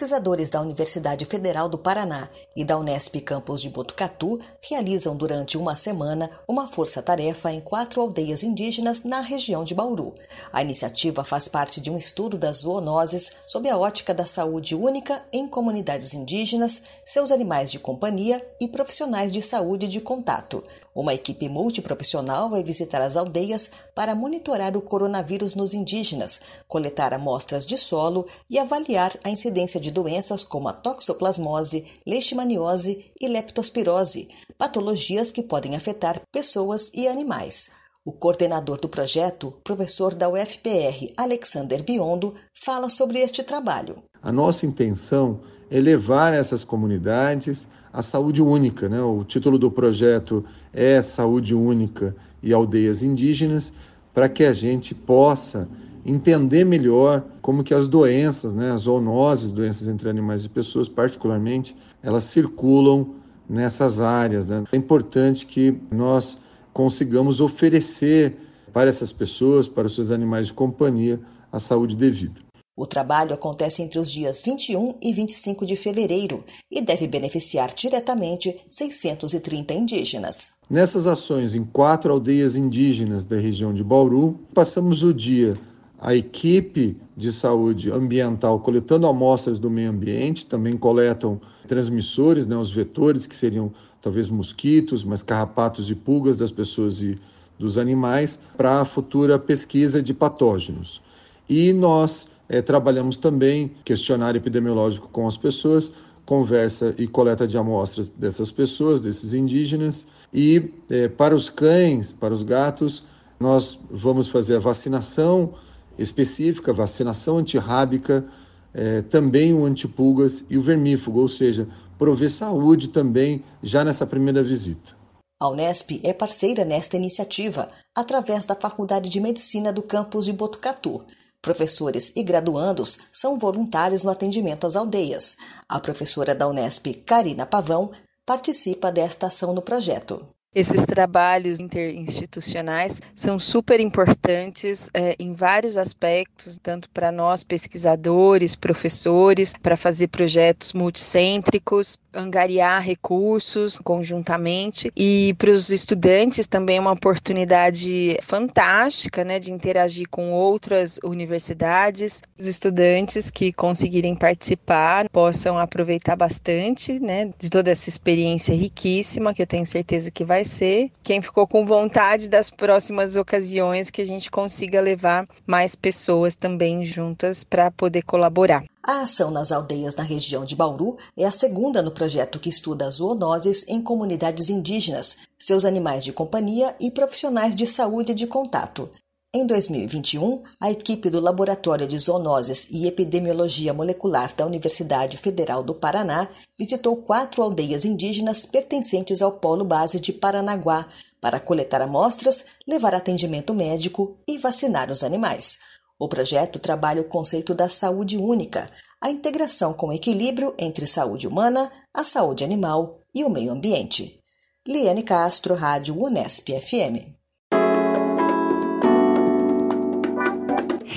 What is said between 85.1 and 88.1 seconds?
dia a equipe de saúde